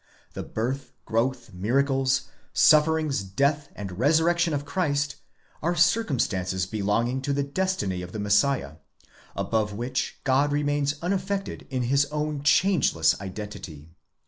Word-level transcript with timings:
The 0.33 0.41
birth, 0.41 0.93
growth, 1.05 1.53
miracles, 1.53 2.23
suffer 2.53 2.97
ings, 2.97 3.21
death, 3.21 3.69
and 3.75 3.99
resurrection 3.99 4.51
of 4.51 4.65
Christ, 4.65 5.17
are 5.61 5.75
circumstances 5.75 6.65
belonging 6.65 7.21
to 7.21 7.31
the 7.33 7.43
destiny 7.43 8.01
of 8.01 8.11
the 8.11 8.17
Messiah, 8.17 8.77
above 9.35 9.73
which 9.73 10.19
God 10.23 10.51
remains 10.53 10.95
unaffected 11.03 11.67
in 11.69 11.83
his 11.83 12.05
own 12.07 12.41
changeless 12.41 13.21
identity. 13.21 13.91